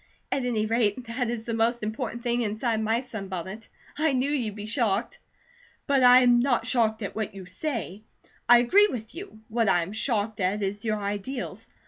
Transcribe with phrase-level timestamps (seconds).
[0.31, 3.69] At any rate, that is the most important thing inside my sunbonnet.
[3.99, 5.19] I knew you'd be shocked."
[5.85, 8.01] "But I am not shocked at what you say,
[8.49, 9.41] I agree with you.
[9.47, 11.67] What I am shocked at is your ideals.